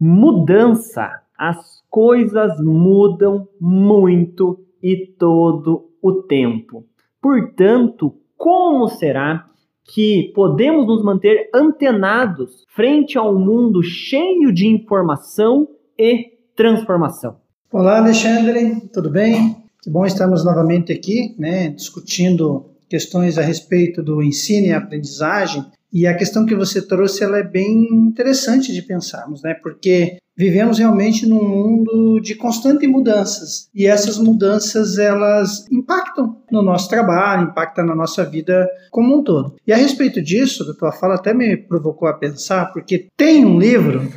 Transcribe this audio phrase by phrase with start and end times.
[0.00, 1.10] Mudança.
[1.36, 1.58] As
[1.90, 6.86] coisas mudam muito e todo o tempo.
[7.20, 9.44] Portanto, como será
[9.84, 15.68] que podemos nos manter antenados frente a um mundo cheio de informação
[15.98, 17.36] e transformação?
[17.70, 19.56] Olá, Alexandre, tudo bem?
[19.82, 26.06] Que bom estarmos novamente aqui, né, discutindo questões a respeito do ensino e aprendizagem e
[26.06, 29.54] a questão que você trouxe ela é bem interessante de pensarmos, né?
[29.54, 36.88] Porque vivemos realmente num mundo de constantes mudanças e essas mudanças elas impactam no nosso
[36.88, 39.56] trabalho, impactam na nossa vida como um todo.
[39.66, 43.58] E a respeito disso, a tua fala até me provocou a pensar, porque tem um
[43.58, 44.08] livro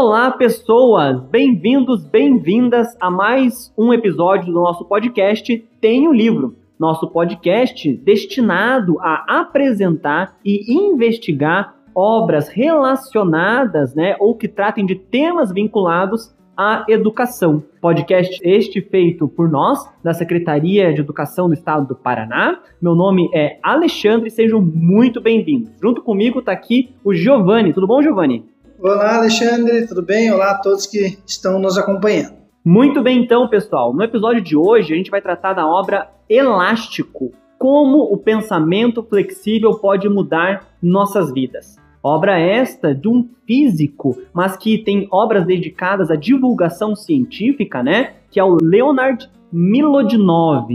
[0.00, 1.20] Olá, pessoas!
[1.22, 6.54] Bem-vindos, bem-vindas a mais um episódio do nosso podcast Tem um Livro.
[6.78, 15.50] Nosso podcast destinado a apresentar e investigar obras relacionadas, né, ou que tratem de temas
[15.50, 17.60] vinculados à educação.
[17.80, 22.60] Podcast este feito por nós, da Secretaria de Educação do Estado do Paraná.
[22.80, 25.72] Meu nome é Alexandre, sejam muito bem-vindos.
[25.82, 27.72] Junto comigo está aqui o Giovanni.
[27.72, 28.44] Tudo bom, Giovanni?
[28.80, 30.30] Olá, Alexandre, tudo bem?
[30.30, 32.36] Olá a todos que estão nos acompanhando.
[32.64, 33.92] Muito bem, então, pessoal.
[33.92, 39.76] No episódio de hoje, a gente vai tratar da obra Elástico como o pensamento flexível
[39.80, 41.76] pode mudar nossas vidas.
[42.00, 48.12] Obra esta de um físico, mas que tem obras dedicadas à divulgação científica, né?
[48.30, 50.68] Que é o Leonard Milodinov.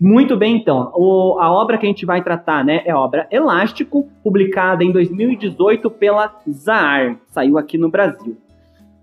[0.00, 0.92] Muito bem, então.
[0.94, 4.92] O, a obra que a gente vai tratar né, é a obra Elástico, publicada em
[4.92, 7.18] 2018 pela Zaar.
[7.28, 8.36] Saiu aqui no Brasil.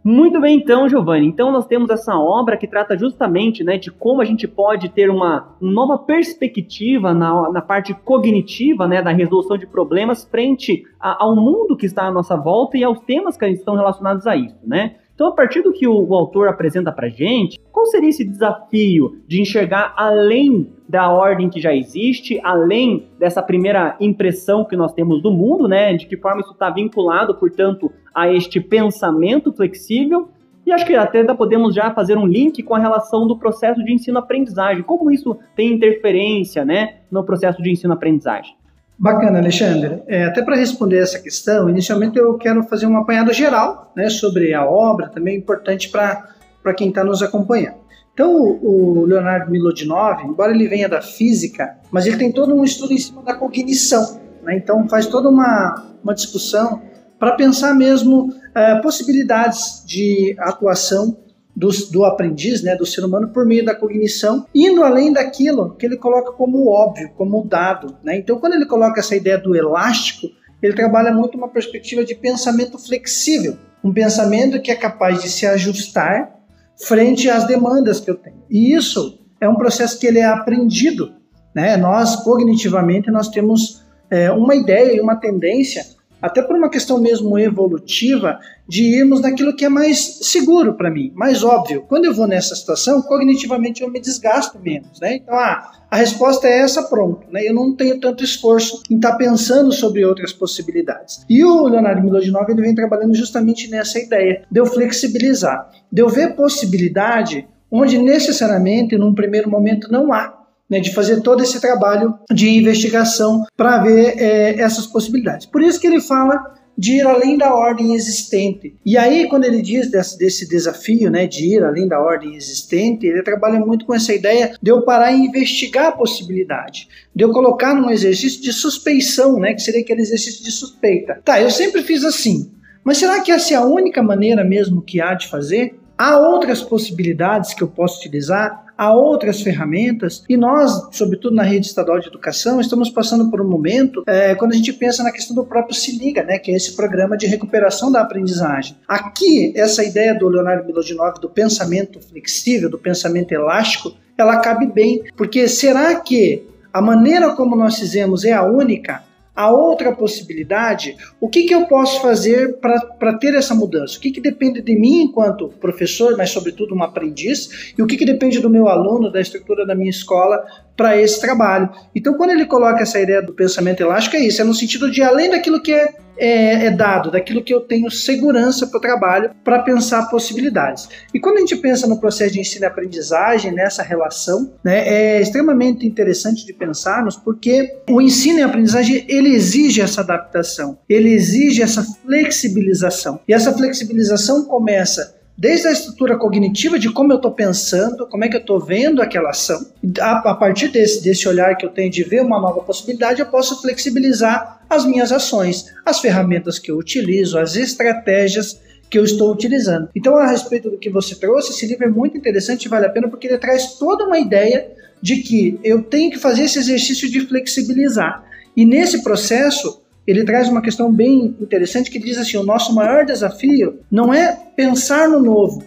[0.03, 1.27] Muito bem, então, Giovanni.
[1.27, 5.11] Então, nós temos essa obra que trata justamente né, de como a gente pode ter
[5.11, 11.23] uma, uma nova perspectiva na, na parte cognitiva né, da resolução de problemas frente a,
[11.23, 14.57] ao mundo que está à nossa volta e aos temas que estão relacionados a isso.
[14.65, 14.95] Né?
[15.21, 19.21] Então, a partir do que o, o autor apresenta para gente, qual seria esse desafio
[19.27, 25.21] de enxergar além da ordem que já existe, além dessa primeira impressão que nós temos
[25.21, 25.93] do mundo, né?
[25.93, 30.29] De que forma isso está vinculado, portanto, a este pensamento flexível.
[30.65, 33.93] E acho que até podemos já fazer um link com a relação do processo de
[33.93, 34.81] ensino-aprendizagem.
[34.81, 38.55] Como isso tem interferência, né, no processo de ensino-aprendizagem?
[39.01, 40.03] Bacana, Alexandre.
[40.05, 44.53] É, até para responder essa questão, inicialmente eu quero fazer um apanhado geral né, sobre
[44.53, 47.77] a obra, também importante para quem está nos acompanhando.
[48.13, 52.93] Então, o Leonardo Milodinov, embora ele venha da física, mas ele tem todo um estudo
[52.93, 54.21] em cima da cognição.
[54.43, 54.57] Né?
[54.57, 56.83] Então, faz toda uma, uma discussão
[57.17, 61.17] para pensar mesmo é, possibilidades de atuação
[61.61, 65.85] do, do aprendiz, né, do ser humano, por meio da cognição, indo além daquilo que
[65.85, 67.95] ele coloca como óbvio, como dado.
[68.03, 68.17] Né?
[68.17, 70.27] Então, quando ele coloca essa ideia do elástico,
[70.59, 75.45] ele trabalha muito uma perspectiva de pensamento flexível, um pensamento que é capaz de se
[75.45, 76.35] ajustar
[76.83, 78.41] frente às demandas que eu tenho.
[78.49, 81.13] E isso é um processo que ele é aprendido.
[81.53, 81.77] Né?
[81.77, 85.85] Nós, cognitivamente, nós temos é, uma ideia e uma tendência
[86.21, 91.11] até por uma questão mesmo evolutiva, de irmos naquilo que é mais seguro para mim,
[91.15, 91.83] mais óbvio.
[91.87, 95.15] Quando eu vou nessa situação, cognitivamente eu me desgasto menos, né?
[95.15, 97.41] Então, ah, a resposta é essa, pronto, né?
[97.45, 101.25] Eu não tenho tanto esforço em estar tá pensando sobre outras possibilidades.
[101.29, 106.07] E o Leonardo Milodinov, ele vem trabalhando justamente nessa ideia, de eu flexibilizar, de eu
[106.07, 110.40] ver possibilidade onde necessariamente, num primeiro momento, não há
[110.71, 115.45] né, de fazer todo esse trabalho de investigação para ver é, essas possibilidades.
[115.45, 116.41] Por isso que ele fala
[116.77, 118.73] de ir além da ordem existente.
[118.85, 123.05] E aí, quando ele diz desse, desse, desafio né, de ir além da ordem existente,
[123.05, 127.31] ele trabalha muito com essa ideia de eu parar e investigar a possibilidade, de eu
[127.31, 131.21] colocar num exercício de suspeição, né, que seria aquele exercício de suspeita.
[131.25, 132.49] Tá, eu sempre fiz assim,
[132.83, 135.75] mas será que essa é a única maneira mesmo que há de fazer?
[136.01, 138.65] Há outras possibilidades que eu posso utilizar?
[138.75, 143.47] há outras ferramentas e nós, sobretudo na rede estadual de educação, estamos passando por um
[143.47, 146.55] momento é, quando a gente pensa na questão do próprio Se Liga, né, que é
[146.55, 148.75] esse programa de recuperação da aprendizagem.
[148.87, 155.03] Aqui, essa ideia do Leonardo Milodinov do pensamento flexível, do pensamento elástico, ela cabe bem,
[155.15, 156.43] porque será que
[156.73, 159.03] a maneira como nós fizemos é a única?
[159.41, 163.97] A outra possibilidade, o que, que eu posso fazer para ter essa mudança?
[163.97, 167.97] O que, que depende de mim enquanto professor, mas sobretudo um aprendiz, e o que,
[167.97, 170.45] que depende do meu aluno, da estrutura da minha escola
[170.75, 171.69] para esse trabalho?
[171.95, 175.01] Então, quando ele coloca essa ideia do pensamento elástico, é isso, é no sentido de
[175.01, 179.31] além daquilo que é é, é, dado, daquilo que eu tenho segurança para o trabalho,
[179.43, 180.87] para pensar possibilidades.
[181.11, 185.19] E quando a gente pensa no processo de ensino e aprendizagem, nessa relação, né, é
[185.19, 191.63] extremamente interessante de pensarmos, porque o ensino e aprendizagem ele exige essa adaptação, ele exige
[191.63, 193.19] essa flexibilização.
[193.27, 198.29] E essa flexibilização começa desde a estrutura cognitiva de como eu estou pensando, como é
[198.29, 199.65] que eu estou vendo aquela ação.
[199.99, 203.25] A, a, partir desse, desse olhar que eu tenho de ver uma nova possibilidade, eu
[203.25, 209.33] posso flexibilizar as minhas ações, as ferramentas que eu utilizo, as estratégias que eu estou
[209.33, 209.89] utilizando.
[209.95, 212.89] Então, a respeito do que você trouxe, esse livro é muito interessante e vale a
[212.89, 214.69] pena porque ele traz toda uma ideia
[215.01, 218.23] de que eu tenho que fazer esse exercício de flexibilizar.
[218.55, 219.80] E nesse processo,
[220.11, 224.37] ele traz uma questão bem interessante que diz assim: o nosso maior desafio não é
[224.55, 225.63] pensar no novo,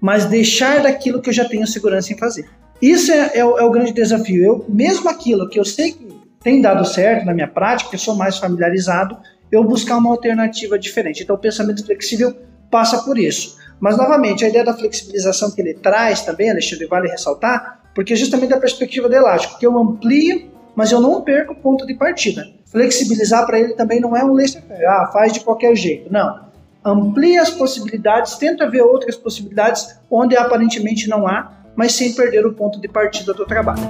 [0.00, 2.46] mas deixar daquilo que eu já tenho segurança em fazer.
[2.80, 4.44] Isso é, é, é o, grande desafio.
[4.44, 6.06] Eu, mesmo aquilo que eu sei que
[6.42, 9.16] tem dado certo na minha prática, que eu sou mais familiarizado,
[9.50, 11.22] eu buscar uma alternativa diferente.
[11.22, 12.36] Então, o pensamento flexível
[12.70, 13.56] passa por isso.
[13.80, 18.16] Mas, novamente, a ideia da flexibilização que ele traz também, Alexandre, vale ressaltar, porque é
[18.16, 21.94] justamente da perspectiva do elástico, que eu amplio, mas eu não perco o ponto de
[21.94, 22.46] partida
[22.76, 26.12] flexibilizar para ele também não é um laissez-faire, ah, faz de qualquer jeito.
[26.12, 26.40] Não.
[26.84, 32.52] Amplia as possibilidades, tenta ver outras possibilidades onde aparentemente não há, mas sem perder o
[32.52, 33.80] ponto de partida do trabalho.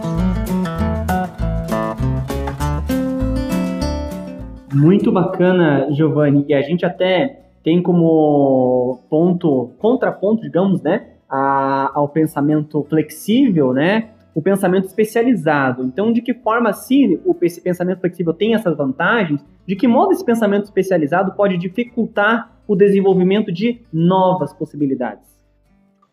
[4.73, 12.09] Muito bacana, Giovanni, e a gente até tem como ponto, contraponto, digamos, né, a, ao
[12.09, 15.83] pensamento flexível, né, o pensamento especializado.
[15.83, 20.23] Então, de que forma, se esse pensamento flexível tem essas vantagens, de que modo esse
[20.23, 25.25] pensamento especializado pode dificultar o desenvolvimento de novas possibilidades?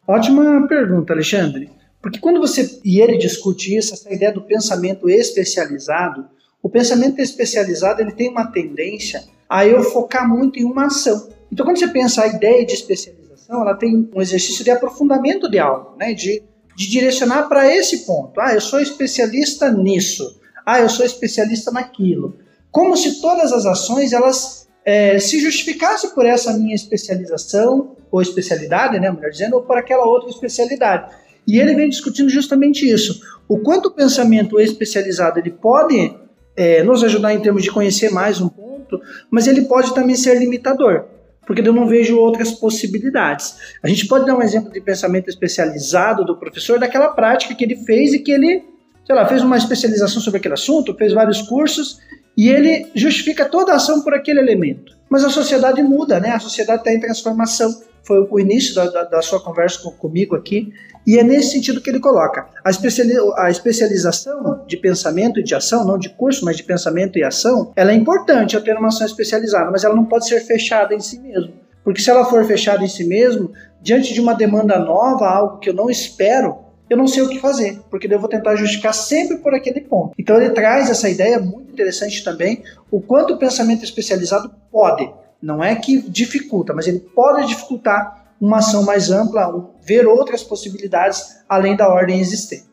[0.07, 1.69] Ótima pergunta, Alexandre.
[2.01, 6.25] Porque quando você e ele discute isso, essa ideia do pensamento especializado,
[6.61, 11.27] o pensamento especializado ele tem uma tendência a eu focar muito em uma ação.
[11.51, 15.59] Então, quando você pensa a ideia de especialização, ela tem um exercício de aprofundamento de
[15.59, 16.13] algo, né?
[16.13, 16.41] de
[16.75, 18.39] de direcionar para esse ponto.
[18.39, 20.39] Ah, eu sou especialista nisso.
[20.65, 22.37] Ah, eu sou especialista naquilo.
[22.71, 28.99] Como se todas as ações elas é, se justificassem por essa minha especialização ou especialidade,
[28.99, 31.13] né, melhor dizendo, ou por aquela outra especialidade.
[31.47, 33.21] E ele vem discutindo justamente isso.
[33.47, 36.15] O quanto o pensamento especializado ele pode
[36.55, 40.37] é, nos ajudar em termos de conhecer mais um ponto, mas ele pode também ser
[40.37, 41.05] limitador
[41.45, 43.55] porque eu não vejo outras possibilidades.
[43.81, 47.75] A gente pode dar um exemplo de pensamento especializado do professor daquela prática que ele
[47.75, 48.63] fez e que ele,
[49.05, 51.99] sei lá, fez uma especialização sobre aquele assunto, fez vários cursos
[52.37, 54.97] e ele justifica toda a ação por aquele elemento.
[55.09, 56.31] Mas a sociedade muda, né?
[56.31, 57.81] A sociedade está em transformação.
[58.03, 60.73] Foi o início da, da, da sua conversa com, comigo aqui.
[61.05, 62.47] E é nesse sentido que ele coloca.
[62.63, 67.17] A, especiali a especialização de pensamento e de ação, não de curso, mas de pensamento
[67.17, 70.39] e ação, ela é importante eu ter uma ação especializada, mas ela não pode ser
[70.41, 71.53] fechada em si mesmo.
[71.83, 73.51] Porque se ela for fechada em si mesmo,
[73.81, 76.57] diante de uma demanda nova, algo que eu não espero,
[76.89, 80.13] eu não sei o que fazer, porque eu vou tentar justificar sempre por aquele ponto.
[80.17, 85.11] Então ele traz essa ideia muito interessante também, o quanto o pensamento especializado pode,
[85.43, 91.43] não é que dificulta, mas ele pode dificultar uma ação mais ampla, ver outras possibilidades
[91.49, 92.71] além da ordem existente.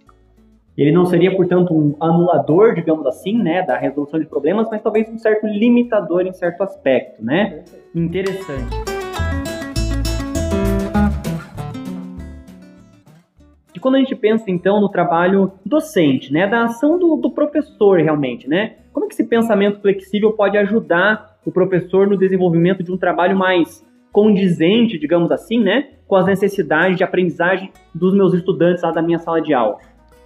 [0.78, 5.08] Ele não seria, portanto, um anulador, digamos assim, né, da resolução de problemas, mas talvez
[5.08, 7.64] um certo limitador em certo aspecto, né?
[7.92, 8.76] Interessante.
[13.74, 17.98] E quando a gente pensa, então, no trabalho docente, né, da ação do, do professor,
[17.98, 18.76] realmente, né?
[18.92, 23.36] Como é que esse pensamento flexível pode ajudar o professor no desenvolvimento de um trabalho
[23.36, 29.00] mais condizente, digamos assim, né, com as necessidades de aprendizagem dos meus estudantes lá da
[29.00, 29.78] minha sala de aula?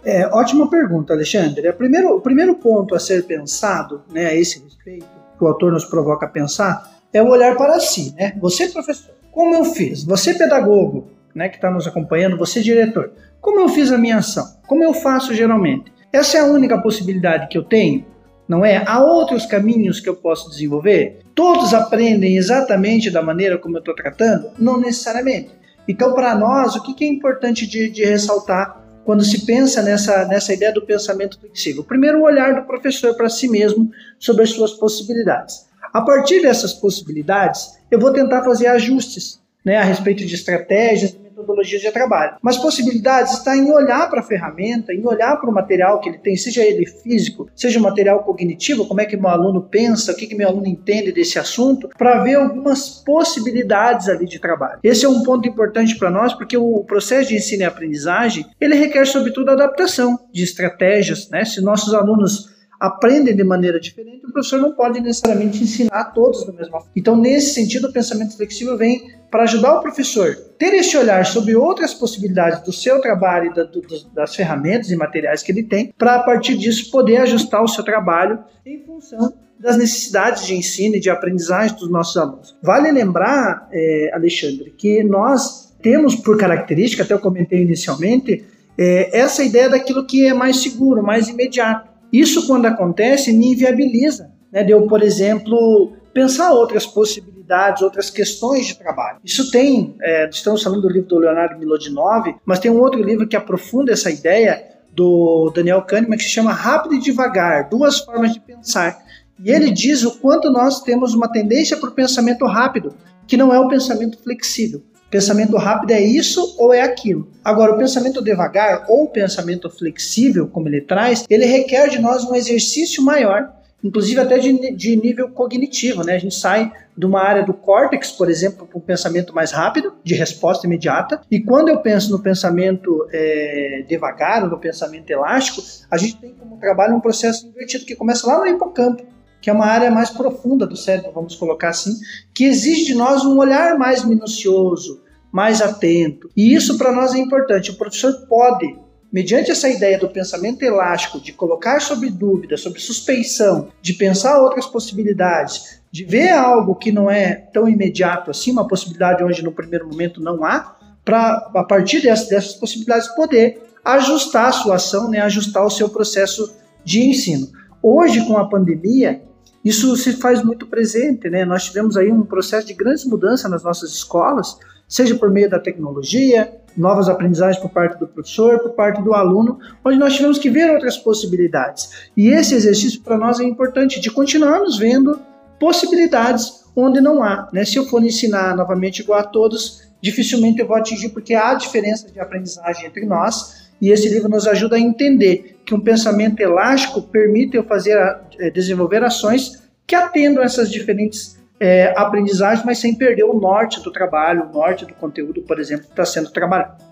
[0.05, 1.69] É, ótima pergunta, Alexandre.
[1.69, 5.07] O primeiro, o primeiro ponto a ser pensado, né, a esse respeito,
[5.39, 8.35] que o autor nos provoca a pensar, é o olhar para si, né?
[8.41, 10.05] Você, professor, como eu fiz?
[10.05, 14.45] Você, pedagogo, né, que está nos acompanhando, você, diretor, como eu fiz a minha ação?
[14.67, 15.93] Como eu faço geralmente?
[16.13, 18.05] Essa é a única possibilidade que eu tenho?
[18.49, 18.85] Não é?
[18.87, 21.21] Há outros caminhos que eu posso desenvolver?
[21.35, 24.51] Todos aprendem exatamente da maneira como eu estou tratando?
[24.59, 25.51] Não necessariamente.
[25.89, 30.53] Então, para nós, o que é importante de, de, ressaltar quando se pensa nessa, nessa
[30.53, 31.85] ideia do pensamento flexível?
[31.85, 35.67] Primeiro, o olhar do professor para si mesmo sobre as suas possibilidades.
[35.93, 41.83] A partir dessas possibilidades, eu vou tentar fazer ajustes né, a respeito de estratégias, metodologias
[41.83, 42.37] de trabalho.
[42.41, 46.19] Mas possibilidades está em olhar para a ferramenta, em olhar para o material que ele
[46.19, 50.17] tem, seja ele físico, seja o material cognitivo, como é que meu aluno pensa, o
[50.17, 54.79] que, que meu aluno entende desse assunto, para ver algumas possibilidades ali de trabalho.
[54.83, 58.77] Esse é um ponto importante para nós, porque o processo de ensino e aprendizagem, ele
[58.77, 61.45] requer sobretudo adaptação de estratégias, né?
[61.45, 66.53] Se nossos alunos aprendem de maneira diferente, o professor não pode necessariamente ensinar todos da
[66.53, 66.91] mesma forma.
[66.95, 71.57] Então, nesse sentido, o pensamento flexível vem para ajudar o professor ter esse olhar sobre
[71.57, 73.83] outras possibilidades do seu trabalho e da, do,
[74.15, 77.83] das ferramentas e materiais que ele tem, para a partir disso poder ajustar o seu
[77.83, 82.57] trabalho em função das necessidades de ensino e de aprendizagem dos nossos alunos.
[82.63, 88.45] Vale lembrar, é, Alexandre, que nós temos por característica, até eu comentei inicialmente,
[88.79, 91.91] é, essa ideia daquilo que é mais seguro, mais imediato.
[92.13, 94.31] Isso, quando acontece, me inviabiliza.
[94.53, 99.19] Né, de eu, por exemplo, pensar outras possibilidades, outras questões de trabalho.
[99.25, 103.27] Isso tem, é, estamos falando do livro do Leonardo Milodinov, mas tem um outro livro
[103.27, 108.33] que aprofunda essa ideia do Daniel Kahneman que se chama Rápido e Devagar, Duas Formas
[108.33, 108.97] de Pensar.
[109.43, 112.95] E ele diz o quanto nós temos uma tendência para o pensamento rápido,
[113.27, 114.81] que não é o pensamento flexível.
[115.11, 117.29] Pensamento rápido é isso ou é aquilo.
[117.45, 122.35] Agora, o pensamento devagar ou pensamento flexível, como ele traz, ele requer de nós um
[122.35, 123.53] exercício maior,
[123.85, 126.03] inclusive até de, de nível cognitivo.
[126.03, 126.15] Né?
[126.15, 129.93] A gente sai de uma área do córtex, por exemplo, para um pensamento mais rápido,
[130.03, 131.21] de resposta imediata.
[131.31, 136.57] E quando eu penso no pensamento é, devagar, no pensamento elástico, a gente tem como
[136.57, 139.15] trabalho um processo invertido que começa lá no hipocampo
[139.45, 141.93] que é uma área mais profunda do cérebro, vamos colocar assim,
[142.35, 146.31] que exige de nós um olhar mais minucioso, mais atento.
[146.35, 147.71] E isso para nós é importante.
[147.71, 148.75] O professor pode,
[149.15, 154.67] mediante essa ideia do pensamento elástico, de colocar sobre dúvida, sobre suspeição, de pensar outras
[154.67, 159.87] possibilidades, de ver algo que não é tão imediato assim, uma possibilidade onde no primeiro
[159.87, 165.21] momento não há, para a partir dessas, dessas possibilidades poder ajustar a sua ação, né,
[165.21, 166.53] ajustar o seu processo
[166.85, 167.47] de ensino.
[167.81, 169.23] Hoje, com a pandemia,
[169.65, 171.45] isso se faz muito presente, né?
[171.45, 174.59] Nós tivemos aí um processo de grandes mudanças nas nossas escolas,
[174.95, 179.59] seja por meio da tecnologia, novas aprendizagens por parte do professor, por parte do aluno,
[179.85, 182.09] onde nós tivemos que ver outras possibilidades.
[182.17, 185.19] E esse exercício para nós é importante, de continuarmos vendo
[185.59, 187.49] possibilidades onde não há.
[187.53, 187.65] Né?
[187.65, 192.13] Se eu for ensinar novamente igual a todos, dificilmente eu vou atingir, porque há diferenças
[192.13, 197.03] de aprendizagem entre nós, e esse livro nos ajuda a entender que um pensamento elástico
[197.03, 197.97] permite eu fazer,
[198.39, 203.91] eh, desenvolver ações que atendam essas diferentes é, aprendizagem, mas sem perder o norte do
[203.91, 206.83] trabalho, o norte do conteúdo, por exemplo, que está sendo trabalhado.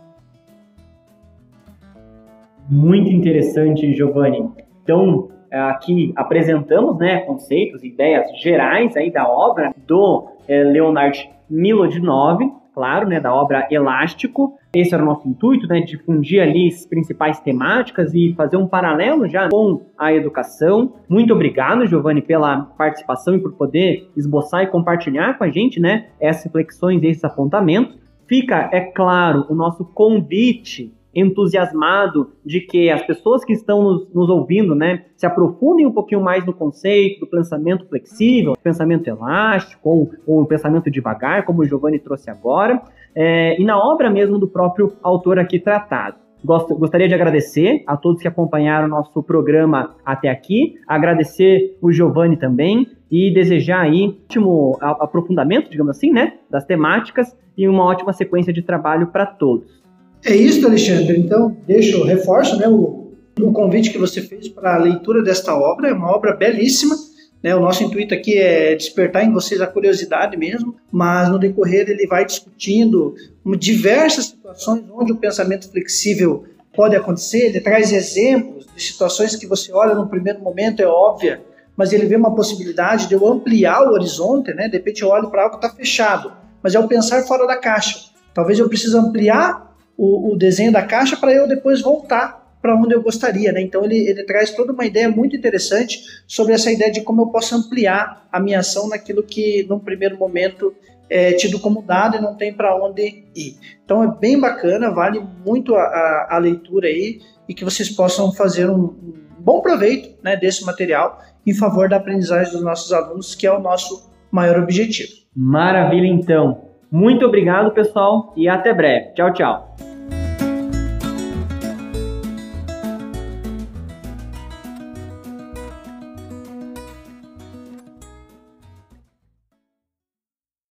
[2.69, 4.51] Muito interessante, Giovanni.
[4.83, 12.39] Então, aqui apresentamos né, conceitos, ideias gerais aí da obra do é, Leonard Milodinov,
[12.75, 14.59] claro, né, da obra Elástico.
[14.75, 19.29] Esse era o nosso intuito, né, difundir ali as principais temáticas e fazer um paralelo
[19.29, 20.95] já com a educação.
[21.07, 26.07] Muito obrigado, Giovanni, pela participação e por poder esboçar e compartilhar com a gente, né,
[26.19, 27.99] essas reflexões esses apontamentos.
[28.27, 34.29] Fica, é claro, o nosso convite entusiasmado de que as pessoas que estão nos, nos,
[34.29, 40.11] ouvindo, né, se aprofundem um pouquinho mais no conceito do pensamento flexível, pensamento elástico ou,
[40.27, 42.83] ou pensamento devagar, como o Giovanni trouxe agora,
[43.15, 46.17] é, e na obra mesmo do próprio autor aqui tratado.
[46.45, 52.37] Gosto, gostaria de agradecer a todos que acompanharam nosso programa até aqui, agradecer o Giovanni
[52.37, 58.13] também e desejar aí um ótimo aprofundamento, digamos assim, né, das temáticas e uma ótima
[58.13, 59.82] sequência de trabalho para todos.
[60.25, 61.19] É isso, Alexandre.
[61.19, 65.89] Então, deixo, reforço né, o, o convite que você fez para a leitura desta obra.
[65.89, 66.95] É uma obra belíssima.
[67.43, 67.55] Né?
[67.57, 72.07] O nosso intuito aqui é despertar em vocês a curiosidade mesmo, mas no decorrer ele
[72.07, 73.15] vai discutindo
[73.59, 77.47] diversas situações onde o pensamento flexível pode acontecer.
[77.47, 81.43] Ele traz exemplos de situações que você olha no primeiro momento, é óbvia,
[81.77, 84.69] mas ele vê uma possibilidade de eu ampliar o horizonte, né?
[84.69, 87.57] De repente eu olho para algo que está fechado, mas é o pensar fora da
[87.57, 88.13] caixa.
[88.33, 92.95] Talvez eu precise ampliar o, o desenho da caixa para eu depois voltar para onde
[92.95, 93.61] eu gostaria, né?
[93.61, 97.27] Então ele, ele traz toda uma ideia muito interessante sobre essa ideia de como eu
[97.27, 100.73] posso ampliar a minha ação naquilo que num primeiro momento
[101.11, 103.57] é tido como dado e não tem para onde ir.
[103.85, 108.33] Então é bem bacana, vale muito a, a, a, leitura aí e que vocês possam
[108.33, 113.35] fazer um, um bom proveito né, desse material em favor da aprendizagem dos nossos alunos,
[113.35, 115.11] que é o nosso maior objetivo.
[115.35, 116.72] Maravilha, então.
[116.93, 119.15] Muito obrigado, pessoal, e até breve.
[119.15, 119.92] Tchau, tchau.